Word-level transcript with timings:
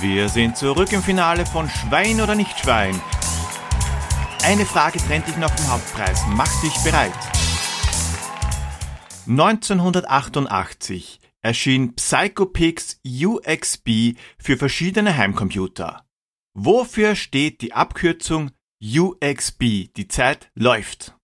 Wir 0.00 0.28
sind 0.28 0.56
zurück 0.56 0.92
im 0.92 1.02
Finale 1.02 1.44
von 1.44 1.68
Schwein 1.68 2.20
oder 2.20 2.36
nicht 2.36 2.56
Schwein. 2.56 3.00
Eine 4.44 4.64
Frage 4.64 4.98
trennt 4.98 5.26
dich 5.26 5.36
noch 5.36 5.50
vom 5.50 5.72
Hauptpreis. 5.72 6.22
Mach 6.28 6.60
dich 6.60 6.72
bereit. 6.84 7.12
1988 9.26 11.18
erschien 11.40 11.96
PsychoPix 11.96 13.00
UXB 13.04 14.16
für 14.38 14.56
verschiedene 14.56 15.16
Heimcomputer. 15.16 16.04
Wofür 16.54 17.16
steht 17.16 17.60
die 17.60 17.72
Abkürzung 17.72 18.52
UXB? 18.80 19.88
Die 19.96 20.06
Zeit 20.06 20.48
läuft. 20.54 21.16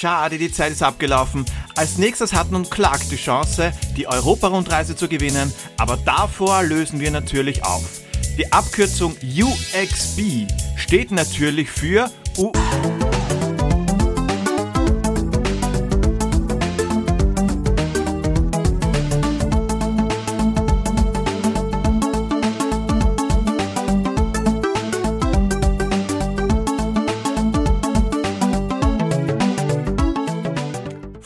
Schade, 0.00 0.36
die 0.38 0.52
Zeit 0.52 0.72
ist 0.72 0.82
abgelaufen. 0.82 1.46
Als 1.80 1.96
nächstes 1.96 2.34
hat 2.34 2.50
nun 2.50 2.68
Clark 2.68 3.08
die 3.08 3.16
Chance, 3.16 3.72
die 3.96 4.06
Europarundreise 4.06 4.94
zu 4.94 5.08
gewinnen, 5.08 5.50
aber 5.78 5.96
davor 5.96 6.62
lösen 6.62 7.00
wir 7.00 7.10
natürlich 7.10 7.64
auf. 7.64 8.02
Die 8.36 8.52
Abkürzung 8.52 9.16
UXB 9.22 10.46
steht 10.76 11.10
natürlich 11.10 11.70
für 11.70 12.10
U 12.36 12.52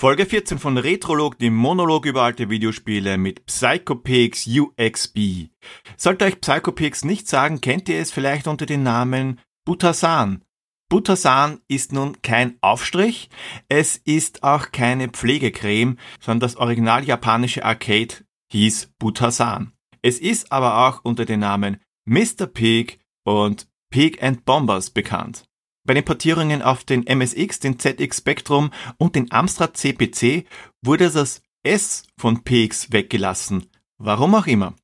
Folge 0.04 0.26
14 0.26 0.58
von 0.58 0.76
Retrolog, 0.76 1.38
dem 1.38 1.56
Monolog 1.56 2.04
über 2.04 2.24
alte 2.24 2.50
Videospiele 2.50 3.16
mit 3.16 3.46
Psychopix 3.46 4.46
UXB. 4.46 5.48
Sollte 5.96 6.26
euch 6.26 6.42
Psychopix 6.42 7.06
nicht 7.06 7.26
sagen, 7.26 7.62
kennt 7.62 7.88
ihr 7.88 7.98
es 7.98 8.12
vielleicht 8.12 8.46
unter 8.46 8.66
dem 8.66 8.82
Namen 8.82 9.40
Butasan. 9.64 10.44
Butasan 10.90 11.62
ist 11.68 11.94
nun 11.94 12.20
kein 12.20 12.58
Aufstrich, 12.60 13.30
es 13.70 13.96
ist 13.96 14.42
auch 14.42 14.72
keine 14.72 15.08
Pflegecreme, 15.08 15.96
sondern 16.20 16.40
das 16.40 16.58
original 16.58 17.02
japanische 17.04 17.64
Arcade 17.64 18.26
hieß 18.52 18.92
Butasan. 18.98 19.72
Es 20.02 20.18
ist 20.18 20.52
aber 20.52 20.86
auch 20.86 21.00
unter 21.02 21.24
den 21.24 21.40
Namen 21.40 21.80
Mr. 22.04 22.46
Pig 22.46 22.98
und 23.24 23.68
Pig 23.88 24.22
and 24.22 24.44
Bombers 24.44 24.90
bekannt. 24.90 25.46
Bei 25.86 25.92
den 25.92 26.04
Portierungen 26.04 26.62
auf 26.62 26.84
den 26.84 27.06
MSX, 27.06 27.60
den 27.60 27.78
ZX 27.78 28.18
Spectrum 28.18 28.70
und 28.96 29.16
den 29.16 29.30
Amstrad 29.30 29.76
CPC 29.76 30.46
wurde 30.82 31.10
das 31.10 31.42
S 31.62 32.04
von 32.16 32.42
PX 32.42 32.90
weggelassen. 32.92 33.66
Warum 33.98 34.34
auch 34.34 34.46
immer. 34.46 34.74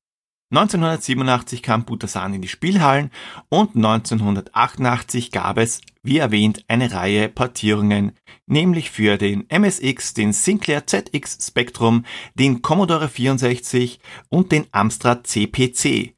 1987 0.53 1.63
kam 1.63 1.85
Butasan 1.85 2.35
in 2.35 2.43
die 2.43 2.49
Spielhallen 2.49 3.11
und 3.49 3.77
1988 3.77 5.31
gab 5.31 5.59
es, 5.59 5.81
wie 6.03 6.19
erwähnt, 6.19 6.65
eine 6.67 6.93
Reihe 6.93 7.29
Portierungen, 7.29 8.13
nämlich 8.47 8.91
für 8.91 9.17
den 9.17 9.47
MSX, 9.49 10.13
den 10.13 10.33
Sinclair 10.33 10.87
ZX 10.87 11.47
Spectrum, 11.47 12.05
den 12.35 12.63
Commodore 12.63 13.09
64 13.09 14.01
und 14.29 14.51
den 14.51 14.67
Amstrad 14.73 15.27
CPC. 15.27 16.15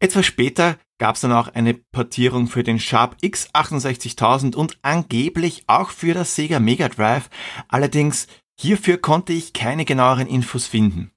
Etwas 0.00 0.26
später 0.26 0.78
gab 0.98 1.16
es 1.16 1.20
dann 1.20 1.32
auch 1.32 1.48
eine 1.48 1.74
Portierung 1.74 2.46
für 2.46 2.62
den 2.62 2.78
Sharp 2.78 3.16
X68000 3.22 4.54
und 4.54 4.78
angeblich 4.82 5.64
auch 5.66 5.90
für 5.90 6.14
das 6.14 6.34
Sega 6.34 6.60
Mega 6.60 6.88
Drive. 6.88 7.28
Allerdings 7.68 8.26
hierfür 8.58 8.98
konnte 8.98 9.32
ich 9.32 9.52
keine 9.52 9.84
genaueren 9.84 10.26
Infos 10.26 10.66
finden. 10.66 11.10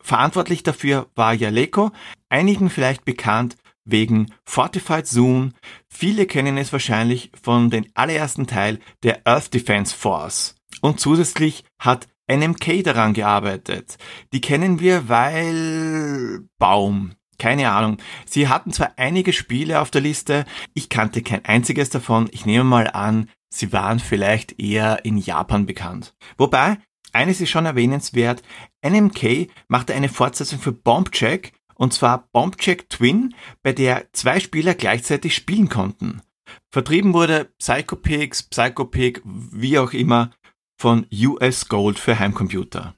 Verantwortlich 0.00 0.62
dafür 0.62 1.10
war 1.16 1.34
Jaleco, 1.34 1.90
einigen 2.28 2.70
vielleicht 2.70 3.04
bekannt 3.04 3.56
wegen 3.84 4.32
Fortified 4.44 5.06
Zoom. 5.06 5.52
Viele 5.88 6.26
kennen 6.26 6.58
es 6.58 6.72
wahrscheinlich 6.72 7.32
von 7.42 7.70
den 7.70 7.90
allerersten 7.94 8.46
Teil 8.46 8.78
der 9.02 9.26
Earth 9.26 9.52
Defense 9.52 9.94
Force. 9.94 10.56
Und 10.80 11.00
zusätzlich 11.00 11.64
hat 11.80 12.06
NMK 12.28 12.84
daran 12.84 13.14
gearbeitet. 13.14 13.98
Die 14.32 14.40
kennen 14.40 14.78
wir, 14.78 15.08
weil 15.08 16.46
Baum. 16.58 17.15
Keine 17.38 17.70
Ahnung. 17.70 17.98
Sie 18.24 18.48
hatten 18.48 18.72
zwar 18.72 18.92
einige 18.96 19.32
Spiele 19.32 19.80
auf 19.80 19.90
der 19.90 20.00
Liste, 20.00 20.44
ich 20.74 20.88
kannte 20.88 21.22
kein 21.22 21.44
einziges 21.44 21.90
davon. 21.90 22.28
Ich 22.32 22.46
nehme 22.46 22.64
mal 22.64 22.88
an, 22.88 23.28
sie 23.50 23.72
waren 23.72 23.98
vielleicht 23.98 24.60
eher 24.60 25.04
in 25.04 25.18
Japan 25.18 25.66
bekannt. 25.66 26.14
Wobei, 26.38 26.78
eines 27.12 27.40
ist 27.40 27.50
schon 27.50 27.66
erwähnenswert, 27.66 28.42
NMK 28.84 29.48
machte 29.68 29.94
eine 29.94 30.08
Fortsetzung 30.08 30.58
für 30.58 30.72
Bombcheck, 30.72 31.52
und 31.74 31.92
zwar 31.92 32.28
Bombcheck 32.32 32.88
Twin, 32.88 33.34
bei 33.62 33.72
der 33.72 34.12
zwei 34.12 34.40
Spieler 34.40 34.74
gleichzeitig 34.74 35.34
spielen 35.34 35.68
konnten. 35.68 36.22
Vertrieben 36.70 37.12
wurde 37.12 37.46
Psychopix, 37.58 38.42
Psychopig, 38.42 39.22
wie 39.24 39.78
auch 39.78 39.92
immer, 39.92 40.30
von 40.78 41.06
US 41.12 41.68
Gold 41.68 41.98
für 41.98 42.18
Heimcomputer. 42.18 42.94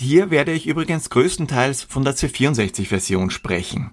Hier 0.00 0.30
werde 0.30 0.52
ich 0.52 0.66
übrigens 0.66 1.10
größtenteils 1.10 1.82
von 1.82 2.04
der 2.04 2.16
C64-Version 2.16 3.28
sprechen. 3.28 3.92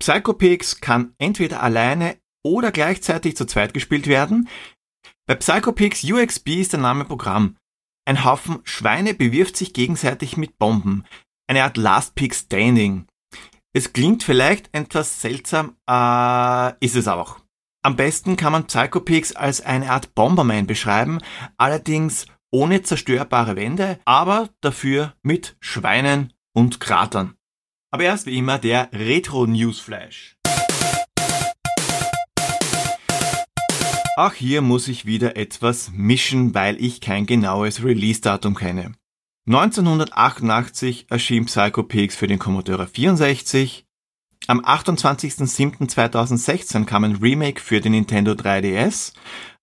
Psychopix 0.00 0.80
kann 0.80 1.14
entweder 1.18 1.62
alleine 1.62 2.18
oder 2.44 2.72
gleichzeitig 2.72 3.36
zu 3.36 3.46
zweit 3.46 3.72
gespielt 3.72 4.08
werden. 4.08 4.48
Bei 5.28 5.36
Psychopix 5.36 6.02
UXB 6.02 6.48
ist 6.60 6.72
der 6.72 6.80
Name 6.80 7.04
Programm. 7.04 7.56
Ein 8.04 8.24
Haufen 8.24 8.58
Schweine 8.64 9.14
bewirft 9.14 9.56
sich 9.56 9.72
gegenseitig 9.72 10.36
mit 10.36 10.58
Bomben. 10.58 11.04
Eine 11.46 11.62
Art 11.62 11.76
Last 11.76 12.16
Pig 12.16 12.34
Standing. 12.34 13.06
Es 13.72 13.92
klingt 13.92 14.24
vielleicht 14.24 14.70
etwas 14.72 15.20
seltsam, 15.20 15.76
äh, 15.88 16.84
ist 16.84 16.96
es 16.96 17.06
auch. 17.06 17.38
Am 17.84 17.94
besten 17.94 18.36
kann 18.36 18.50
man 18.50 18.66
Psychopix 18.66 19.36
als 19.36 19.60
eine 19.60 19.92
Art 19.92 20.16
Bomberman 20.16 20.66
beschreiben, 20.66 21.20
allerdings 21.58 22.26
ohne 22.52 22.82
zerstörbare 22.82 23.56
Wände, 23.56 23.98
aber 24.04 24.50
dafür 24.60 25.14
mit 25.22 25.56
Schweinen 25.58 26.32
und 26.52 26.78
Kratern. 26.78 27.34
Aber 27.90 28.04
erst 28.04 28.26
wie 28.26 28.38
immer 28.38 28.58
der 28.58 28.90
Retro 28.92 29.46
Newsflash. 29.46 30.36
Auch 34.16 34.34
hier 34.34 34.60
muss 34.60 34.88
ich 34.88 35.06
wieder 35.06 35.36
etwas 35.36 35.90
mischen, 35.92 36.54
weil 36.54 36.76
ich 36.82 37.00
kein 37.00 37.24
genaues 37.24 37.82
Release-Datum 37.82 38.54
kenne. 38.54 38.92
1988 39.46 41.06
erschien 41.08 41.46
Psycho 41.46 41.82
Pigs 41.82 42.14
für 42.14 42.26
den 42.26 42.38
Commodore 42.38 42.86
64. 42.86 43.86
Am 44.48 44.60
28.07.2016 44.60 46.84
kam 46.84 47.04
ein 47.04 47.16
Remake 47.16 47.60
für 47.60 47.80
den 47.80 47.92
Nintendo 47.92 48.32
3DS 48.32 49.14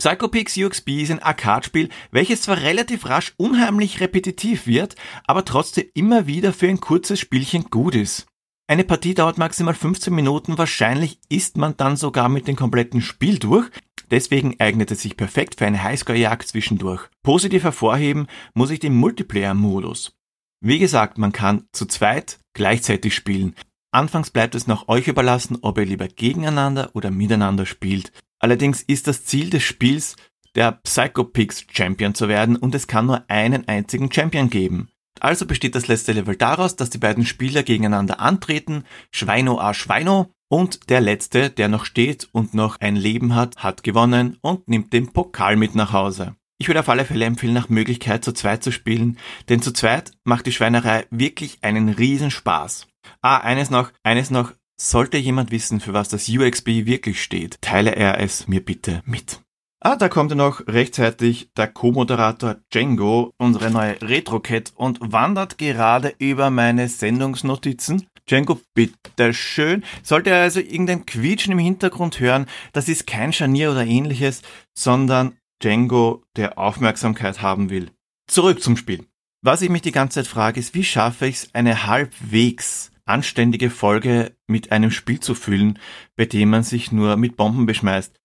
Psychopix 0.01 0.56
UXB 0.56 1.01
ist 1.01 1.12
ein 1.12 1.22
Arcade-Spiel, 1.22 1.90
welches 2.12 2.44
zwar 2.44 2.62
relativ 2.62 3.06
rasch 3.10 3.34
unheimlich 3.36 4.00
repetitiv 4.00 4.66
wird, 4.66 4.96
aber 5.28 5.44
trotzdem 5.44 5.88
immer 5.94 6.25
wieder 6.25 6.54
für 6.54 6.69
ein 6.69 6.80
kurzes 6.80 7.19
Spielchen 7.19 7.66
gut 7.66 7.96
ist. 7.96 8.25
Eine 8.69 8.86
Partie 8.86 9.13
dauert 9.13 9.38
maximal 9.38 9.74
15 9.74 10.16
Minuten, 10.16 10.57
wahrscheinlich 10.57 11.19
ist 11.28 11.57
man 11.57 11.75
dann 11.75 11.98
sogar 11.98 12.30
mit 12.30 12.48
dem 12.48 12.56
kompletten 12.56 13.01
Spiel 13.01 13.40
durch, 13.40 13.69
deswegen 14.10 14.56
eignet 14.60 14.90
es 14.92 15.01
sich 15.01 15.18
perfekt 15.18 15.56
für 15.57 15.66
eine 15.66 15.84
Highscore-Jagd 15.84 16.48
zwischendurch. 16.48 17.10
Positiv 17.22 17.63
hervorheben 17.63 18.28
muss 18.54 18.72
ich 18.72 18.80
den 18.80 18.95
Multiplayer-Modus. 18.95 20.13
Wie 20.62 20.80
gesagt, 20.80 21.18
man 21.18 21.34
kann 21.34 21.66
zu 21.74 21.86
zweit 21.86 22.40
gleichzeitig 22.54 23.13
spielen. 23.16 23.54
Anfangs 23.92 24.30
bleibt 24.30 24.56
es 24.56 24.66
noch 24.66 24.88
euch 24.88 25.10
überlassen, 25.10 25.57
ob 25.62 25.78
ihr 25.78 25.86
lieber 25.86 26.07
gegeneinander 26.07 26.92
oder 26.94 27.12
miteinander 27.12 27.66
spielt. 27.66 28.13
Allerdings 28.39 28.81
ist 28.81 29.07
das 29.07 29.25
Ziel 29.25 29.50
des 29.50 29.63
Spiels, 29.63 30.15
der 30.56 30.71
Psychopix 30.71 31.65
Champion 31.71 32.15
zu 32.15 32.27
werden 32.27 32.56
und 32.56 32.74
es 32.74 32.88
kann 32.88 33.06
nur 33.06 33.24
einen 33.30 33.68
einzigen 33.68 34.12
Champion 34.12 34.50
geben. 34.50 34.89
Also 35.19 35.45
besteht 35.45 35.75
das 35.75 35.88
letzte 35.88 36.13
Level 36.13 36.36
daraus, 36.36 36.75
dass 36.75 36.89
die 36.89 36.97
beiden 36.97 37.25
Spieler 37.25 37.63
gegeneinander 37.63 38.19
antreten, 38.19 38.86
Schweino 39.12 39.59
a 39.59 39.74
Schweino, 39.74 40.31
und 40.51 40.89
der 40.89 41.00
letzte, 41.00 41.51
der 41.51 41.68
noch 41.68 41.86
steht 41.86 42.27
und 42.31 42.56
noch 42.56 42.77
ein 42.80 42.95
Leben 42.95 43.36
hat, 43.36 43.57
hat 43.57 43.83
gewonnen 43.83 44.38
und 44.42 44.68
nimmt 44.68 44.94
den 44.94 45.13
Pokal 45.13 45.56
mit 45.56 45.75
nach 45.75 45.94
Hause. 45.94 46.35
Ich 46.57 46.68
würde 46.68 46.80
auf 46.80 46.89
alle 46.89 47.06
Fälle 47.06 47.25
empfehlen, 47.25 47.53
nach 47.53 47.69
Möglichkeit 47.69 48.25
zu 48.25 48.33
zweit 48.33 48.63
zu 48.63 48.71
spielen, 48.71 49.18
denn 49.47 49.62
zu 49.62 49.71
zweit 49.71 50.12
macht 50.24 50.45
die 50.45 50.51
Schweinerei 50.51 51.06
wirklich 51.12 51.59
einen 51.62 51.89
Riesenspaß. 51.89 52.88
Ah, 53.21 53.38
eines 53.38 53.69
noch, 53.69 53.92
eines 54.03 54.31
noch, 54.31 54.53
sollte 54.80 55.18
jemand 55.18 55.52
wissen, 55.52 55.80
für 55.80 55.94
was 55.94 56.10
das 56.10 56.30
UXB 56.30 56.86
wirklich 56.86 57.22
steht, 57.22 57.62
teile 57.62 57.96
er 57.96 58.20
es 58.20 58.48
mir 58.48 58.64
bitte 58.64 59.02
mit. 59.06 59.42
Ah, 59.81 59.96
da 59.96 60.10
kommt 60.10 60.36
noch 60.36 60.68
rechtzeitig 60.68 61.52
der 61.56 61.68
Co-Moderator 61.68 62.58
Django, 62.74 63.31
unsere 63.38 63.72
neue 63.72 64.02
Retro-Cat, 64.02 64.74
und 64.76 65.00
wandert 65.02 65.58
gerade 65.58 66.14
über 66.18 66.50
meine 66.50 66.90
Sendungsnotizen. 66.90 68.06
Django, 68.30 68.60
bitteschön. 68.74 69.86
Sollte 70.04 70.31
er 70.31 70.42
also 70.42 70.60
irgendein 70.60 71.06
Quietschen 71.06 71.54
im 71.54 71.60
Hintergrund 71.60 72.20
hören, 72.20 72.46
das 72.74 72.90
ist 72.90 73.08
kein 73.08 73.31
Scharnier 73.31 73.72
oder 73.72 73.86
ähnliches, 73.86 74.42
sondern 74.78 75.38
Django, 75.64 76.24
der 76.36 76.58
Aufmerksamkeit 76.58 77.42
haben 77.42 77.70
will. 77.70 77.92
Zurück 78.28 78.62
zum 78.62 78.76
Spiel. 78.76 79.06
Was 79.42 79.62
ich 79.62 79.70
mich 79.70 79.81
die 79.81 79.94
ganze 79.94 80.16
Zeit 80.16 80.28
frage, 80.28 80.60
ist, 80.60 80.74
wie 80.74 80.84
schaffe 80.84 81.26
ich 81.26 81.36
es, 81.36 81.56
eine 81.56 81.88
halbwegs 81.88 82.92
anständige 83.09 83.69
Folge 83.69 84.35
mit 84.47 84.71
einem 84.71 84.91
Spiel 84.91 85.19
zu 85.19 85.35
füllen, 85.35 85.79
bei 86.15 86.25
dem 86.25 86.50
man 86.50 86.63
sich 86.63 86.91
nur 86.91 87.17
mit 87.17 87.35
Bomben 87.35 87.65
beschmeißt. 87.65 88.19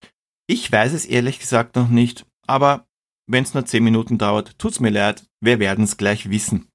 Ich 0.47 0.71
weiß 0.71 0.93
es 0.93 1.07
ehrlich 1.07 1.39
gesagt 1.39 1.77
noch 1.77 1.89
nicht, 1.89 2.27
aber 2.47 2.87
wenn 3.27 3.45
es 3.45 3.55
nur 3.55 3.65
10 3.65 3.83
Minuten 3.83 4.19
dauert, 4.19 4.59
tut's 4.59 4.81
mir 4.81 4.91
leid, 4.91 5.27
wir 5.41 5.59
werden 5.59 5.85
es 5.85 5.97
gleich 5.97 6.29
wissen. 6.29 6.69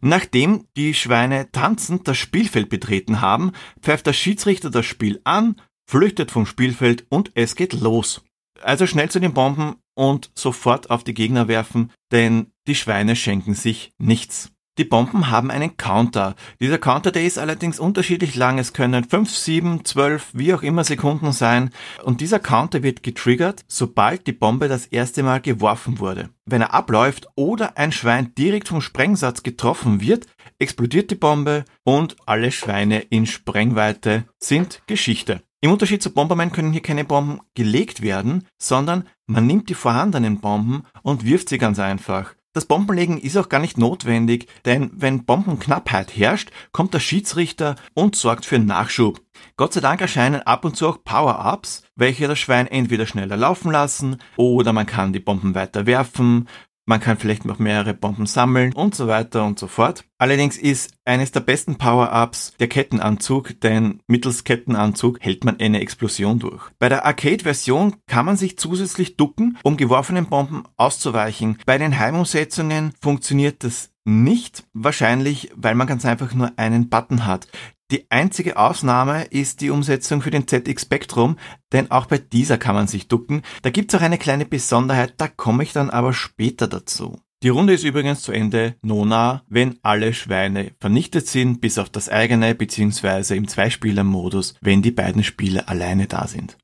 Nachdem 0.00 0.66
die 0.76 0.94
Schweine 0.94 1.50
tanzend 1.52 2.08
das 2.08 2.16
Spielfeld 2.16 2.70
betreten 2.70 3.20
haben, 3.20 3.52
pfeift 3.80 4.06
der 4.06 4.14
Schiedsrichter 4.14 4.70
das 4.70 4.86
Spiel 4.86 5.20
an, 5.24 5.60
flüchtet 5.88 6.30
vom 6.30 6.46
Spielfeld 6.46 7.06
und 7.10 7.32
es 7.34 7.54
geht 7.54 7.74
los. 7.74 8.24
Also 8.62 8.86
schnell 8.86 9.10
zu 9.10 9.20
den 9.20 9.34
Bomben 9.34 9.76
und 9.94 10.30
sofort 10.34 10.88
auf 10.88 11.04
die 11.04 11.12
Gegner 11.12 11.48
werfen, 11.48 11.92
denn 12.12 12.52
die 12.66 12.74
Schweine 12.74 13.14
schenken 13.14 13.54
sich 13.54 13.92
nichts. 13.98 14.53
Die 14.76 14.84
Bomben 14.84 15.30
haben 15.30 15.52
einen 15.52 15.76
Counter. 15.76 16.34
Dieser 16.58 16.78
Counter, 16.78 17.12
der 17.12 17.24
ist 17.24 17.38
allerdings 17.38 17.78
unterschiedlich 17.78 18.34
lang. 18.34 18.58
Es 18.58 18.72
können 18.72 19.04
5, 19.04 19.30
7, 19.30 19.84
12, 19.84 20.30
wie 20.32 20.52
auch 20.52 20.62
immer 20.62 20.82
Sekunden 20.82 21.30
sein. 21.30 21.70
Und 22.02 22.20
dieser 22.20 22.40
Counter 22.40 22.82
wird 22.82 23.04
getriggert, 23.04 23.64
sobald 23.68 24.26
die 24.26 24.32
Bombe 24.32 24.66
das 24.66 24.86
erste 24.86 25.22
Mal 25.22 25.40
geworfen 25.40 26.00
wurde. 26.00 26.30
Wenn 26.44 26.60
er 26.60 26.74
abläuft 26.74 27.28
oder 27.36 27.78
ein 27.78 27.92
Schwein 27.92 28.34
direkt 28.34 28.66
vom 28.66 28.80
Sprengsatz 28.80 29.44
getroffen 29.44 30.00
wird, 30.00 30.26
explodiert 30.58 31.12
die 31.12 31.16
Bombe 31.16 31.64
und 31.84 32.16
alle 32.26 32.50
Schweine 32.50 33.00
in 33.00 33.26
Sprengweite 33.26 34.24
sind 34.40 34.82
Geschichte. 34.88 35.42
Im 35.60 35.70
Unterschied 35.70 36.02
zu 36.02 36.12
Bomberman 36.12 36.52
können 36.52 36.72
hier 36.72 36.82
keine 36.82 37.04
Bomben 37.04 37.40
gelegt 37.54 38.02
werden, 38.02 38.46
sondern 38.58 39.08
man 39.26 39.46
nimmt 39.46 39.70
die 39.70 39.74
vorhandenen 39.74 40.40
Bomben 40.40 40.82
und 41.02 41.24
wirft 41.24 41.48
sie 41.48 41.58
ganz 41.58 41.78
einfach. 41.78 42.34
Das 42.54 42.66
Bombenlegen 42.66 43.18
ist 43.18 43.36
auch 43.36 43.48
gar 43.48 43.58
nicht 43.58 43.78
notwendig, 43.78 44.46
denn 44.64 44.92
wenn 44.94 45.24
Bombenknappheit 45.24 46.16
herrscht, 46.16 46.52
kommt 46.70 46.94
der 46.94 47.00
Schiedsrichter 47.00 47.74
und 47.94 48.14
sorgt 48.14 48.46
für 48.46 48.60
Nachschub. 48.60 49.20
Gott 49.56 49.72
sei 49.72 49.80
Dank 49.80 50.00
erscheinen 50.00 50.40
ab 50.40 50.64
und 50.64 50.76
zu 50.76 50.86
auch 50.88 51.02
Power-Ups, 51.02 51.82
welche 51.96 52.28
das 52.28 52.38
Schwein 52.38 52.68
entweder 52.68 53.06
schneller 53.06 53.36
laufen 53.36 53.72
lassen 53.72 54.18
oder 54.36 54.72
man 54.72 54.86
kann 54.86 55.12
die 55.12 55.18
Bomben 55.18 55.56
weiter 55.56 55.86
werfen, 55.86 56.48
man 56.86 57.00
kann 57.00 57.16
vielleicht 57.16 57.44
noch 57.44 57.58
mehrere 57.58 57.94
Bomben 57.94 58.26
sammeln 58.26 58.72
und 58.72 58.94
so 58.94 59.06
weiter 59.06 59.44
und 59.44 59.58
so 59.58 59.66
fort. 59.66 60.04
Allerdings 60.18 60.56
ist 60.56 60.92
eines 61.04 61.32
der 61.32 61.40
besten 61.40 61.76
Power-Ups 61.76 62.54
der 62.58 62.68
Kettenanzug, 62.68 63.60
denn 63.60 64.00
mittels 64.06 64.44
Kettenanzug 64.44 65.18
hält 65.20 65.44
man 65.44 65.58
eine 65.60 65.80
Explosion 65.80 66.38
durch. 66.38 66.70
Bei 66.78 66.88
der 66.88 67.04
Arcade-Version 67.04 67.96
kann 68.06 68.26
man 68.26 68.36
sich 68.36 68.58
zusätzlich 68.58 69.16
ducken, 69.16 69.58
um 69.62 69.76
geworfenen 69.76 70.26
Bomben 70.26 70.64
auszuweichen. 70.76 71.58
Bei 71.66 71.78
den 71.78 71.98
Heimumsetzungen 71.98 72.92
funktioniert 73.00 73.64
das 73.64 73.90
nicht, 74.04 74.64
wahrscheinlich 74.74 75.50
weil 75.56 75.74
man 75.74 75.86
ganz 75.86 76.04
einfach 76.04 76.34
nur 76.34 76.52
einen 76.56 76.90
Button 76.90 77.26
hat. 77.26 77.48
Die 77.90 78.10
einzige 78.10 78.56
Ausnahme 78.56 79.24
ist 79.24 79.60
die 79.60 79.70
Umsetzung 79.70 80.22
für 80.22 80.30
den 80.30 80.48
ZX 80.48 80.82
Spectrum, 80.82 81.36
denn 81.72 81.90
auch 81.90 82.06
bei 82.06 82.16
dieser 82.18 82.56
kann 82.56 82.74
man 82.74 82.86
sich 82.86 83.08
ducken. 83.08 83.42
Da 83.62 83.70
gibt's 83.70 83.94
auch 83.94 84.00
eine 84.00 84.18
kleine 84.18 84.46
Besonderheit, 84.46 85.14
da 85.18 85.28
komme 85.28 85.62
ich 85.62 85.72
dann 85.72 85.90
aber 85.90 86.14
später 86.14 86.66
dazu. 86.66 87.20
Die 87.42 87.50
Runde 87.50 87.74
ist 87.74 87.84
übrigens 87.84 88.22
zu 88.22 88.32
Ende 88.32 88.76
Nona, 88.80 89.42
wenn 89.48 89.78
alle 89.82 90.14
Schweine 90.14 90.72
vernichtet 90.80 91.26
sind, 91.26 91.60
bis 91.60 91.76
auf 91.76 91.90
das 91.90 92.08
eigene, 92.08 92.54
beziehungsweise 92.54 93.36
im 93.36 93.46
Zweispieler-Modus, 93.46 94.54
wenn 94.62 94.80
die 94.80 94.92
beiden 94.92 95.22
Spieler 95.22 95.68
alleine 95.68 96.06
da 96.06 96.26
sind. 96.26 96.56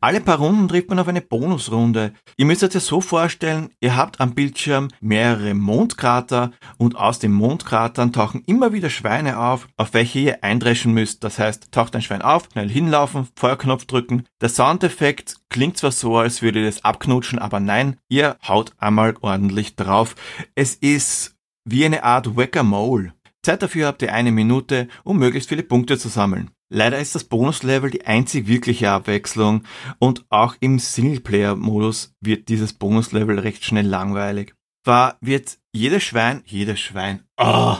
Alle 0.00 0.20
paar 0.20 0.38
Runden 0.38 0.68
trifft 0.68 0.88
man 0.88 0.98
auf 0.98 1.08
eine 1.08 1.20
Bonusrunde. 1.20 2.12
Ihr 2.36 2.46
müsst 2.46 2.64
euch 2.64 2.70
das 2.70 2.86
so 2.86 3.00
vorstellen, 3.00 3.70
ihr 3.80 3.96
habt 3.96 4.20
am 4.20 4.34
Bildschirm 4.34 4.88
mehrere 5.00 5.54
Mondkrater 5.54 6.52
und 6.78 6.96
aus 6.96 7.18
den 7.18 7.32
Mondkratern 7.32 8.12
tauchen 8.12 8.42
immer 8.46 8.72
wieder 8.72 8.90
Schweine 8.90 9.38
auf, 9.38 9.68
auf 9.76 9.94
welche 9.94 10.18
ihr 10.18 10.44
eindreschen 10.44 10.92
müsst. 10.92 11.24
Das 11.24 11.38
heißt, 11.38 11.72
taucht 11.72 11.94
ein 11.94 12.02
Schwein 12.02 12.22
auf, 12.22 12.48
schnell 12.52 12.68
hinlaufen, 12.68 13.28
Feuerknopf 13.36 13.84
drücken. 13.84 14.24
Der 14.40 14.48
Soundeffekt 14.48 15.36
klingt 15.50 15.76
zwar 15.76 15.92
so, 15.92 16.16
als 16.16 16.42
würde 16.42 16.60
ihr 16.60 16.66
das 16.66 16.84
abknutschen, 16.84 17.38
aber 17.38 17.60
nein, 17.60 17.96
ihr 18.08 18.36
haut 18.46 18.72
einmal 18.78 19.14
ordentlich 19.20 19.76
drauf. 19.76 20.14
Es 20.54 20.74
ist 20.74 21.36
wie 21.64 21.84
eine 21.84 22.04
Art 22.04 22.36
Whack-a-Mole. 22.36 23.12
Zeit 23.42 23.62
dafür 23.62 23.88
habt 23.88 24.02
ihr 24.02 24.12
eine 24.12 24.32
Minute, 24.32 24.88
um 25.02 25.18
möglichst 25.18 25.50
viele 25.50 25.62
Punkte 25.62 25.98
zu 25.98 26.08
sammeln. 26.08 26.50
Leider 26.74 26.98
ist 26.98 27.14
das 27.14 27.22
Bonuslevel 27.22 27.88
die 27.88 28.04
einzig 28.04 28.48
wirkliche 28.48 28.90
Abwechslung 28.90 29.62
und 30.00 30.24
auch 30.28 30.56
im 30.58 30.80
Singleplayer-Modus 30.80 32.16
wird 32.20 32.48
dieses 32.48 32.72
Bonuslevel 32.72 33.38
recht 33.38 33.64
schnell 33.64 33.86
langweilig. 33.86 34.56
Zwar 34.84 35.16
wird 35.20 35.58
jedes 35.72 36.02
Schwein, 36.02 36.42
jedes 36.46 36.80
Schwein, 36.80 37.22
oh, 37.36 37.76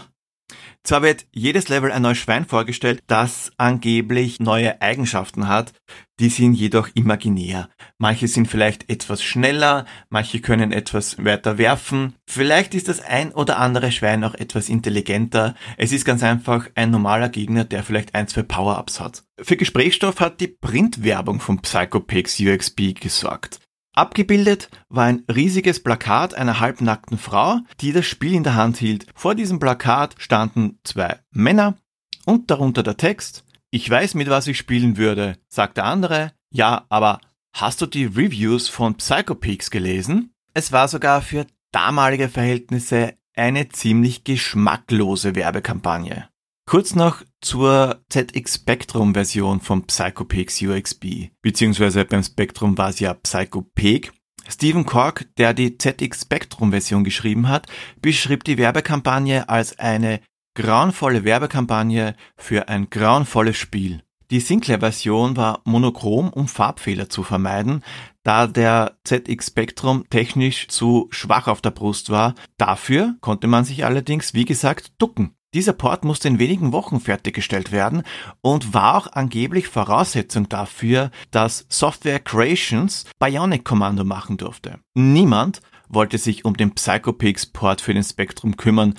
zwar 0.85 1.03
wird 1.03 1.27
jedes 1.33 1.69
Level 1.69 1.91
ein 1.91 2.03
neues 2.03 2.19
Schwein 2.19 2.45
vorgestellt, 2.45 3.03
das 3.07 3.53
angeblich 3.57 4.39
neue 4.39 4.81
Eigenschaften 4.81 5.49
hat, 5.49 5.73
die 6.21 6.29
sind 6.29 6.55
jedoch 6.55 6.89
imaginär. 6.95 7.69
Manche 7.99 8.29
sind 8.29 8.47
vielleicht 8.47 8.89
etwas 8.89 9.23
schneller, 9.23 9.87
manche 10.11 10.41
können 10.41 10.73
etwas 10.73 11.25
weiter 11.25 11.59
werfen, 11.59 12.15
vielleicht 12.29 12.75
ist 12.75 12.89
das 12.89 13.01
ein 13.01 13.33
oder 13.33 13.59
andere 13.59 13.91
Schwein 13.91 14.23
auch 14.23 14.35
etwas 14.35 14.69
intelligenter. 14.69 15.55
Es 15.77 15.93
ist 15.93 16.05
ganz 16.05 16.23
einfach 16.23 16.69
ein 16.75 16.91
normaler 16.91 17.31
Gegner, 17.31 17.65
der 17.65 17.83
vielleicht 17.83 18.15
ein, 18.15 18.29
zwei 18.29 18.43
Power-Ups 18.43 19.01
hat. 19.01 19.25
Für 19.41 19.57
Gesprächsstoff 19.57 20.21
hat 20.21 20.41
die 20.41 20.49
Printwerbung 20.49 21.41
von 21.41 21.61
Psychopex 21.61 22.39
UXB 22.39 22.95
gesorgt. 23.01 23.64
Abgebildet 23.95 24.71
war 24.89 25.05
ein 25.05 25.23
riesiges 25.33 25.81
Plakat 25.81 26.35
einer 26.35 26.59
halbnackten 26.59 27.17
Frau, 27.17 27.61
die 27.81 27.93
das 27.93 28.07
Spiel 28.07 28.35
in 28.35 28.43
der 28.43 28.57
Hand 28.57 28.77
hielt. 28.77 29.07
Vor 29.15 29.37
diesem 29.37 29.61
Plakat 29.61 30.17
standen 30.19 30.81
zwei 30.83 31.21
Männer 31.31 31.77
und 32.25 32.51
darunter 32.51 32.83
der 32.83 32.97
Text 32.97 33.45
Ich 33.71 33.89
weiß, 33.89 34.15
mit 34.15 34.29
was 34.29 34.49
ich 34.49 34.59
spielen 34.59 34.97
würde, 34.97 35.39
sagt 35.49 35.77
der 35.77 35.85
andere. 35.85 36.33
Ja, 36.51 36.87
aber 36.89 37.21
hast 37.53 37.81
du 37.81 37.87
die 37.87 38.07
Reviews 38.07 38.69
von 38.69 38.97
Psychopeaks 38.97 39.71
gelesen? 39.71 40.33
Es 40.55 40.73
war 40.73 40.89
sogar 40.89 41.23
für 41.23 41.47
damalige 41.71 42.29
Verhältnisse 42.29 43.15
eine 43.37 43.69
ziemlich 43.69 44.25
geschmacklose 44.25 45.37
Werbekampagne. 45.37 46.29
Kurz 46.67 46.95
noch 46.95 47.23
zur 47.43 48.03
ZX 48.09 48.55
Spectrum 48.55 49.13
Version 49.13 49.61
von 49.61 49.87
Psychopix 49.87 50.63
UXB, 50.63 51.29
beziehungsweise 51.43 52.07
beim 52.07 52.23
Spectrum 52.23 52.79
war 52.79 52.89
es 52.89 53.01
ja 53.01 53.13
Psychopeg. 53.13 54.13
Stephen 54.49 54.87
Cork, 54.87 55.27
der 55.37 55.53
die 55.53 55.77
ZX 55.77 56.23
Spectrum 56.23 56.71
Version 56.71 57.05
geschrieben 57.05 57.49
hat, 57.49 57.67
beschrieb 58.01 58.45
die 58.45 58.57
Werbekampagne 58.57 59.49
als 59.51 59.79
eine 59.79 60.21
grauenvolle 60.55 61.25
Werbekampagne 61.25 62.17
für 62.37 62.69
ein 62.69 62.89
grauenvolles 62.89 63.59
Spiel. 63.59 64.03
Die 64.31 64.41
Sinclair-Version 64.41 65.37
war 65.37 65.61
monochrom, 65.65 66.31
um 66.31 66.49
Farbfehler 66.49 67.11
zu 67.11 67.23
vermeiden, 67.23 67.85
da 68.23 68.47
der 68.47 68.97
ZX 69.05 69.49
Spectrum 69.49 70.09
technisch 70.09 70.69
zu 70.69 71.09
schwach 71.11 71.47
auf 71.47 71.61
der 71.61 71.73
Brust 71.73 72.09
war. 72.09 72.35
Dafür 72.57 73.17
konnte 73.21 73.49
man 73.49 73.67
sich 73.67 73.85
allerdings, 73.85 74.33
wie 74.33 74.47
gesagt, 74.47 74.93
ducken. 74.99 75.37
Dieser 75.55 75.73
Port 75.73 76.05
musste 76.05 76.27
in 76.27 76.41
wenigen 76.41 76.73
Wochen 76.73 76.99
fertiggestellt 76.99 77.71
werden 77.71 78.03
und 78.41 78.75
war 78.75 78.97
auch 78.97 79.07
angeblich 79.13 79.69
Voraussetzung 79.69 80.49
dafür, 80.49 81.13
dass 81.31 81.67
Software 81.69 82.19
Creations 82.19 83.05
Bionic 83.21 83.65
Kommando 83.65 84.05
machen 84.05 84.37
durfte. 84.37 84.81
Niemand 84.95 85.61
wollte 85.89 86.19
sich 86.19 86.45
um 86.45 86.57
den 86.57 86.75
Psychopix 86.75 87.47
Port 87.47 87.81
für 87.81 87.95
den 87.95 88.03
Spectrum 88.03 88.57
kümmern, 88.57 88.95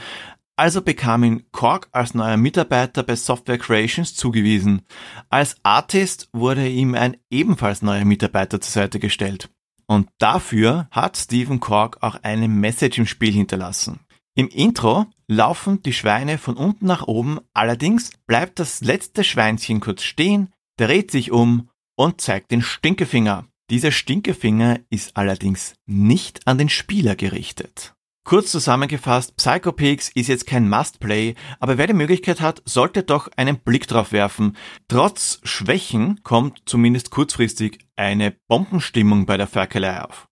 also 0.56 0.82
bekam 0.82 1.26
ihn 1.26 1.44
Korg 1.52 1.90
als 1.92 2.14
neuer 2.14 2.38
Mitarbeiter 2.38 3.04
bei 3.04 3.18
Software 3.18 3.58
Creations 3.58 4.16
zugewiesen. 4.16 4.84
Als 5.30 5.58
Artist 5.64 6.30
wurde 6.32 6.70
ihm 6.70 6.96
ein 6.96 7.18
ebenfalls 7.30 7.82
neuer 7.82 8.06
Mitarbeiter 8.06 8.62
zur 8.62 8.72
Seite 8.72 9.00
gestellt. 9.00 9.50
Und 9.88 10.10
dafür 10.18 10.88
hat 10.92 11.18
Stephen 11.18 11.60
Korg 11.60 11.98
auch 12.02 12.16
eine 12.24 12.48
Message 12.48 12.98
im 12.98 13.06
Spiel 13.06 13.34
hinterlassen. 13.34 14.00
Im 14.38 14.50
Intro 14.50 15.06
laufen 15.28 15.82
die 15.82 15.94
Schweine 15.94 16.38
von 16.38 16.58
unten 16.58 16.86
nach 16.86 17.08
oben, 17.08 17.40
allerdings 17.54 18.12
bleibt 18.28 18.60
das 18.60 18.82
letzte 18.82 19.24
Schweinchen 19.24 19.80
kurz 19.80 20.04
stehen, 20.04 20.52
dreht 20.78 21.10
sich 21.10 21.32
um 21.32 21.70
und 21.96 22.20
zeigt 22.20 22.52
den 22.52 22.62
Stinkefinger. 22.62 23.48
Dieser 23.70 23.94
Stinkefinger 23.94 24.80
ist 24.90 25.16
allerdings 25.16 25.76
nicht 25.86 26.46
an 26.48 26.58
den 26.58 26.68
Spieler 26.68 27.16
gerichtet. 27.16 27.94
Kurz 28.26 28.52
zusammengefasst, 28.52 29.38
Psychopix 29.38 30.10
ist 30.10 30.28
jetzt 30.28 30.48
kein 30.48 30.68
Must-Play, 30.68 31.36
aber 31.62 31.78
wer 31.78 31.88
die 31.88 31.94
Möglichkeit 31.94 32.42
hat, 32.42 32.62
sollte 32.66 33.04
doch 33.04 33.30
einen 33.38 33.60
Blick 33.60 33.88
drauf 33.88 34.12
werfen. 34.12 34.58
Trotz 34.90 35.40
Schwächen 35.44 36.22
kommt 36.24 36.64
zumindest 36.66 37.10
kurzfristig 37.10 37.86
eine 37.96 38.36
Bombenstimmung 38.50 39.26
bei 39.26 39.38
der 39.38 39.48
Ferkelei 39.48 40.02
auf. 40.04 40.28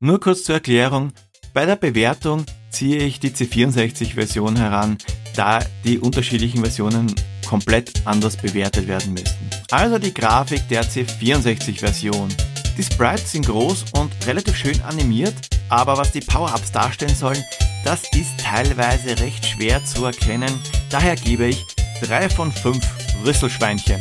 Nur 0.00 0.18
kurz 0.18 0.42
zur 0.42 0.56
Erklärung, 0.56 1.12
bei 1.54 1.64
der 1.64 1.76
Bewertung 1.76 2.44
ziehe 2.68 2.98
ich 2.98 3.20
die 3.20 3.30
C64-Version 3.30 4.56
heran, 4.56 4.98
da 5.36 5.60
die 5.84 6.00
unterschiedlichen 6.00 6.60
Versionen 6.60 7.14
komplett 7.46 7.92
anders 8.04 8.36
bewertet 8.36 8.88
werden 8.88 9.12
müssten. 9.12 9.48
Also 9.70 9.98
die 9.98 10.12
Grafik 10.12 10.68
der 10.68 10.84
C64-Version. 10.84 12.28
Die 12.76 12.82
Sprites 12.82 13.30
sind 13.30 13.46
groß 13.46 13.84
und 13.92 14.10
relativ 14.26 14.56
schön 14.56 14.80
animiert, 14.82 15.34
aber 15.68 15.96
was 15.96 16.10
die 16.10 16.20
Power-Ups 16.20 16.72
darstellen 16.72 17.14
sollen, 17.14 17.42
das 17.84 18.02
ist 18.12 18.40
teilweise 18.40 19.16
recht 19.20 19.46
schwer 19.46 19.84
zu 19.84 20.04
erkennen. 20.04 20.52
Daher 20.90 21.14
gebe 21.14 21.46
ich 21.46 21.64
3 22.02 22.30
von 22.30 22.50
5 22.50 22.84
Rüsselschweinchen. 23.24 24.00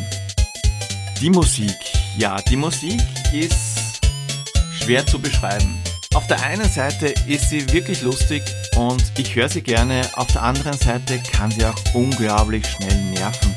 Die 1.22 1.30
Musik. 1.30 1.76
Ja, 2.18 2.42
die 2.50 2.56
Musik 2.56 3.00
ist 3.32 4.02
schwer 4.80 5.06
zu 5.06 5.20
beschreiben. 5.20 5.78
Auf 6.13 6.27
der 6.27 6.43
einen 6.43 6.70
Seite 6.70 7.08
ist 7.27 7.50
sie 7.50 7.67
wirklich 7.74 8.03
lustig 8.03 8.43
und 8.75 9.03
ich 9.17 9.36
höre 9.36 9.50
sie 9.50 9.63
gerne, 9.63 10.01
auf 10.13 10.27
der 10.27 10.43
anderen 10.43 10.77
Seite 10.77 11.20
kann 11.32 11.50
sie 11.50 11.65
auch 11.65 11.75
unglaublich 11.96 12.65
schnell 12.67 12.96
nerven. 13.12 13.55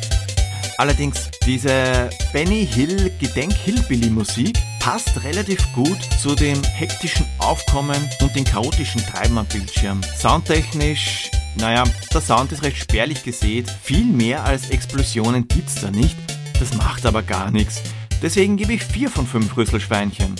Allerdings 0.79 1.31
diese 1.45 2.09
Benny 2.33 2.67
Hill 2.67 3.13
Gedenk 3.19 3.53
Hillbilly 3.53 4.09
Musik 4.09 4.57
passt 4.81 5.23
relativ 5.23 5.59
gut 5.75 5.99
zu 6.19 6.35
dem 6.35 6.63
hektischen 6.65 7.27
Aufkommen 7.39 8.09
und 8.23 8.35
den 8.35 8.45
chaotischen 8.45 9.03
Treiben 9.03 9.37
am 9.37 9.47
Bildschirm. 9.47 10.01
Soundtechnisch, 10.19 11.31
naja, 11.57 11.85
der 12.13 12.21
Sound 12.23 12.53
ist 12.53 12.63
recht 12.63 12.79
spärlich 12.79 13.23
gesät, 13.23 13.69
viel 13.83 14.05
mehr 14.05 14.45
als 14.45 14.71
Explosionen 14.71 15.47
gibt's 15.47 15.75
da 15.83 15.91
nicht, 15.91 16.17
das 16.59 16.73
macht 16.75 17.05
aber 17.05 17.23
gar 17.23 17.51
nichts. 17.51 17.83
Deswegen 18.23 18.57
gebe 18.57 18.73
ich 18.73 18.83
4 18.83 19.11
von 19.11 19.27
5 19.27 19.57
Rüsselschweinchen. 19.59 20.37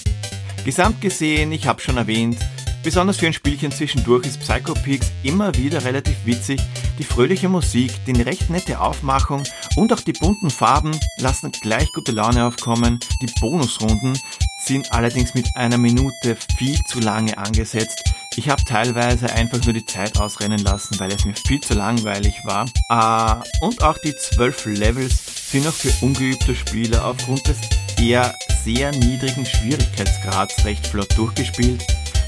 Gesamt 0.67 1.01
gesehen, 1.01 1.53
ich 1.53 1.69
habe 1.69 1.81
schon 1.81 1.97
erwähnt, 1.97 2.41
besonders 2.83 3.19
für 3.19 3.29
ein 3.29 3.33
Spielchen 3.33 3.71
zwischendurch 3.71 4.27
ist 4.27 4.41
Psycho 4.41 4.75
Peaks 4.75 5.13
immer 5.23 5.55
wieder 5.55 5.85
relativ 5.85 6.17
witzig. 6.25 6.61
Die 6.99 7.05
fröhliche 7.05 7.49
Musik, 7.49 7.93
die 8.05 8.21
recht 8.21 8.51
nette 8.51 8.81
Aufmachung 8.81 9.45
und 9.77 9.93
auch 9.93 10.01
die 10.01 10.13
bunten 10.13 10.51
Farben 10.51 10.91
lassen 11.19 11.53
gleich 11.53 11.93
gute 11.93 12.11
Laune 12.11 12.45
aufkommen. 12.45 12.99
Die 13.23 13.33
Bonusrunden 13.41 14.19
sind 14.59 14.93
allerdings 14.93 15.35
mit 15.35 15.47
einer 15.55 15.79
Minute 15.79 16.37
viel 16.59 16.83
zu 16.83 16.99
lange 16.99 17.39
angesetzt. 17.39 18.03
Ich 18.35 18.49
habe 18.49 18.65
teilweise 18.65 19.33
einfach 19.33 19.65
nur 19.65 19.73
die 19.73 19.87
Zeit 19.87 20.19
ausrennen 20.19 20.59
lassen, 20.59 20.99
weil 20.99 21.13
es 21.13 21.25
mir 21.25 21.37
viel 21.47 21.61
zu 21.61 21.75
langweilig 21.75 22.41
war. 22.43 22.67
Ah, 22.89 23.41
und 23.61 23.85
auch 23.85 23.99
die 23.99 24.17
zwölf 24.17 24.67
Levels 24.67 25.53
sind 25.53 25.65
auch 25.69 25.73
für 25.73 25.93
ungeübte 26.05 26.57
Spieler 26.57 27.05
aufgrund 27.05 27.47
des 27.47 27.59
eher 28.01 28.35
sehr 28.63 28.91
niedrigen 28.93 29.47
Schwierigkeitsgrads 29.47 30.65
recht 30.65 30.87
flott 30.87 31.17
durchgespielt. 31.17 31.85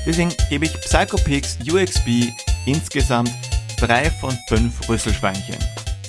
Deswegen 0.06 0.32
gebe 0.48 0.64
ich 0.64 0.72
Psychopix 0.80 1.58
UXB 1.70 2.32
insgesamt 2.66 3.30
3 3.80 4.10
von 4.10 4.36
5 4.48 4.88
Rüsselschweinchen. 4.88 5.56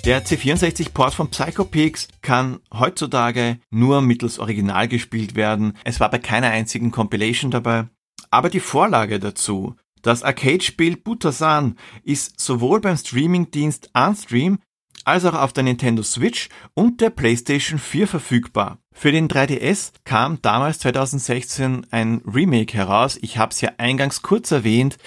Der 0.06 0.26
C64-Port 0.26 1.14
von 1.14 1.30
Psychopix 1.30 2.08
kann 2.22 2.60
heutzutage 2.74 3.60
nur 3.70 4.02
mittels 4.02 4.40
Original 4.40 4.88
gespielt 4.88 5.36
werden. 5.36 5.74
Es 5.84 6.00
war 6.00 6.10
bei 6.10 6.20
keiner 6.20 6.48
einzigen 6.48 6.92
Compilation 6.92 7.52
dabei. 7.52 7.90
Aber 8.32 8.50
die 8.50 8.62
Vorlage 8.62 9.20
dazu, 9.20 9.76
das 10.02 10.24
Arcade-Spiel 10.24 10.96
Butasan, 10.96 11.76
ist 12.04 12.40
sowohl 12.40 12.80
beim 12.80 12.96
Streaming-Dienst 12.96 13.90
Unstream 13.94 14.60
als 15.06 15.26
auch 15.26 15.34
auf 15.34 15.54
der 15.54 15.64
Nintendo 15.64 16.04
Switch 16.04 16.50
und 16.74 17.02
der 17.02 17.10
PlayStation 17.10 17.80
4 17.80 18.08
verfügbar. 18.08 18.80
Für 18.92 19.12
den 19.12 19.28
3DS 19.28 19.94
kam 20.04 20.42
damals 20.42 20.80
2016 20.80 21.88
ein 21.92 22.22
Remake 22.26 22.74
heraus. 22.74 23.18
Ich 23.22 23.38
habe 23.38 23.52
es 23.52 23.62
ja 23.62 23.72
eingangs 23.78 24.22
kurz 24.22 24.52
erwähnt. 24.52 24.98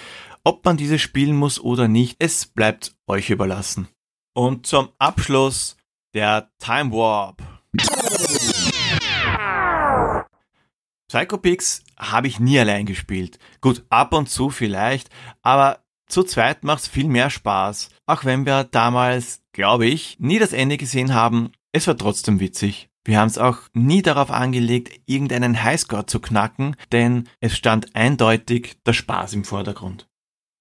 Ob 0.43 0.65
man 0.65 0.77
dieses 0.77 1.01
spielen 1.01 1.35
muss 1.35 1.59
oder 1.59 1.87
nicht, 1.87 2.17
es 2.19 2.45
bleibt 2.45 2.95
euch 3.07 3.29
überlassen. 3.29 3.87
Und 4.33 4.65
zum 4.65 4.89
Abschluss 4.97 5.77
der 6.13 6.49
Time 6.59 6.91
Warp. 6.91 7.41
Psychopix 11.07 11.83
habe 11.95 12.27
ich 12.27 12.39
nie 12.39 12.57
allein 12.57 12.87
gespielt. 12.87 13.37
Gut, 13.61 13.85
ab 13.89 14.13
und 14.13 14.29
zu 14.29 14.49
vielleicht, 14.49 15.09
aber 15.43 15.83
zu 16.07 16.23
zweit 16.23 16.63
macht's 16.63 16.87
viel 16.87 17.07
mehr 17.07 17.29
Spaß. 17.29 17.89
Auch 18.07 18.25
wenn 18.25 18.47
wir 18.47 18.63
damals, 18.63 19.42
glaube 19.53 19.85
ich, 19.85 20.17
nie 20.19 20.39
das 20.39 20.53
Ende 20.53 20.77
gesehen 20.77 21.13
haben, 21.13 21.51
es 21.71 21.87
war 21.87 21.97
trotzdem 21.97 22.39
witzig. 22.39 22.89
Wir 23.05 23.19
haben 23.19 23.27
es 23.27 23.37
auch 23.37 23.57
nie 23.73 24.01
darauf 24.01 24.31
angelegt, 24.31 25.01
irgendeinen 25.05 25.63
Highscore 25.63 26.05
zu 26.05 26.19
knacken, 26.19 26.75
denn 26.91 27.27
es 27.39 27.55
stand 27.55 27.95
eindeutig 27.95 28.77
der 28.85 28.93
Spaß 28.93 29.33
im 29.33 29.43
Vordergrund. 29.43 30.07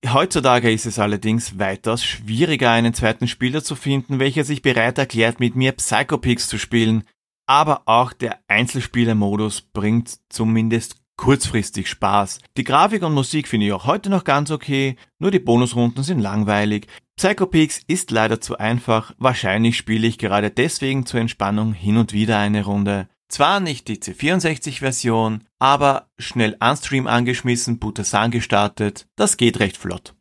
Heutzutage 0.05 0.73
ist 0.73 0.87
es 0.87 0.99
allerdings 0.99 1.61
weitaus 1.61 2.05
schwieriger, 2.05 2.73
einen 2.73 2.95
zweiten 2.95 3.29
Spieler 3.29 3.63
zu 3.63 3.77
finden, 3.77 4.19
welcher 4.19 4.43
sich 4.43 4.61
bereit 4.61 4.99
erklärt, 4.99 5.39
mit 5.39 5.55
mir 5.55 5.71
Psychopix 5.73 6.49
zu 6.49 6.59
spielen. 6.59 7.05
Aber 7.47 7.83
auch 7.87 8.13
der 8.13 8.41
Einzelspielermodus 8.49 9.61
bringt 9.61 10.19
zumindest 10.29 11.02
kurzfristig 11.23 11.89
Spaß. 11.89 12.41
Die 12.57 12.65
Grafik 12.65 13.05
und 13.05 13.15
Musik 13.15 13.47
finde 13.47 13.67
ich 13.67 13.73
auch 13.73 13.87
heute 13.87 14.11
noch 14.11 14.25
ganz 14.25 14.51
okay, 14.51 14.97
nur 15.21 15.31
die 15.31 15.39
Bonusrunden 15.39 16.03
sind 16.03 16.19
langweilig. 16.19 16.89
Psychopix 17.15 17.81
ist 17.87 18.11
leider 18.11 18.41
zu 18.41 18.59
einfach, 18.59 19.15
wahrscheinlich 19.19 19.77
spiele 19.77 20.09
ich 20.09 20.19
gerade 20.19 20.51
deswegen 20.51 21.07
zur 21.07 21.21
Entspannung 21.21 21.75
hin 21.75 21.97
und 21.97 22.13
wieder 22.13 22.39
eine 22.39 22.65
Runde. 22.65 23.07
Zwar 23.29 23.61
nicht 23.61 23.87
die 23.87 23.99
C64-Version, 23.99 25.45
aber 25.61 26.09
schnell 26.19 26.57
Unstream 26.61 27.07
angeschmissen, 27.07 27.79
Butasan 27.79 28.33
gestartet, 28.33 29.07
das 29.15 29.37
geht 29.37 29.61
recht 29.61 29.77
flott. 29.77 30.17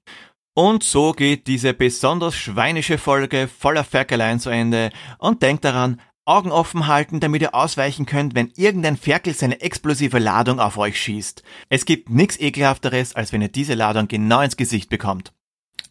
Und 0.53 0.83
so 0.83 1.13
geht 1.13 1.47
diese 1.47 1.73
besonders 1.73 2.35
schweinische 2.35 2.99
Folge 2.99 3.47
voller 3.47 3.85
Ferkeleien 3.85 4.39
zu 4.39 4.51
Ende 4.51 4.91
und 5.17 5.41
denkt 5.41 5.65
daran, 5.65 5.99
Augen 6.31 6.51
offen 6.51 6.87
halten, 6.87 7.19
damit 7.19 7.41
ihr 7.41 7.53
ausweichen 7.53 8.05
könnt, 8.05 8.35
wenn 8.35 8.53
irgendein 8.55 8.95
Ferkel 8.95 9.33
seine 9.33 9.59
explosive 9.59 10.17
Ladung 10.17 10.61
auf 10.61 10.77
euch 10.77 10.97
schießt. 10.97 11.43
Es 11.67 11.83
gibt 11.83 12.09
nichts 12.09 12.39
ekelhafteres, 12.39 13.15
als 13.15 13.33
wenn 13.33 13.41
ihr 13.41 13.49
diese 13.49 13.73
Ladung 13.73 14.07
genau 14.07 14.39
ins 14.39 14.55
Gesicht 14.55 14.89
bekommt. 14.89 15.33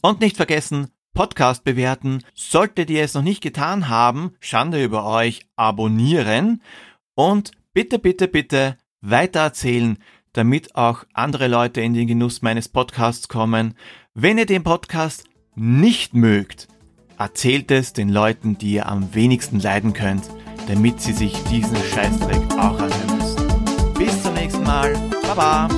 Und 0.00 0.20
nicht 0.20 0.38
vergessen, 0.38 0.88
Podcast 1.12 1.64
bewerten. 1.64 2.24
Solltet 2.34 2.88
ihr 2.88 3.04
es 3.04 3.12
noch 3.12 3.22
nicht 3.22 3.42
getan 3.42 3.90
haben, 3.90 4.32
Schande 4.40 4.82
über 4.82 5.04
euch, 5.04 5.46
abonnieren 5.56 6.62
und 7.14 7.50
bitte, 7.74 7.98
bitte, 7.98 8.26
bitte 8.26 8.78
weitererzählen, 9.02 9.98
damit 10.32 10.74
auch 10.74 11.04
andere 11.12 11.48
Leute 11.48 11.82
in 11.82 11.92
den 11.92 12.06
Genuss 12.06 12.40
meines 12.40 12.70
Podcasts 12.70 13.28
kommen. 13.28 13.74
Wenn 14.14 14.38
ihr 14.38 14.46
den 14.46 14.62
Podcast 14.62 15.24
nicht 15.54 16.14
mögt, 16.14 16.68
erzählt 17.20 17.70
es 17.70 17.92
den 17.92 18.08
Leuten, 18.08 18.56
die 18.56 18.72
ihr 18.72 18.88
am 18.88 19.14
wenigsten 19.14 19.60
leiden 19.60 19.92
könnt, 19.92 20.24
damit 20.66 21.02
sie 21.02 21.12
sich 21.12 21.34
diesen 21.50 21.76
Scheißdreck 21.76 22.40
auch 22.52 22.80
anhören 22.80 23.18
müssen. 23.18 23.94
Bis 23.98 24.22
zum 24.22 24.32
nächsten 24.32 24.64
Mal. 24.64 24.94
Baba. 25.22 25.68